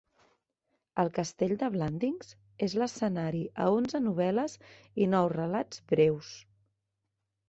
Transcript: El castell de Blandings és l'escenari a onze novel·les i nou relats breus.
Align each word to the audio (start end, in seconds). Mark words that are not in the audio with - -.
El 1.01 1.09
castell 1.17 1.51
de 1.63 1.67
Blandings 1.75 2.31
és 2.67 2.75
l'escenari 2.81 3.41
a 3.65 3.67
onze 3.81 4.01
novel·les 4.05 4.55
i 5.05 5.07
nou 5.13 5.29
relats 5.35 5.85
breus. 5.93 6.31